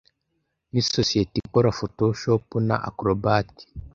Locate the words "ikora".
1.43-1.69